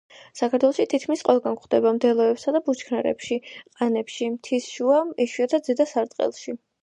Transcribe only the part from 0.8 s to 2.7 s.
თითქმის ყველგან გვხვდება მდელოებსა და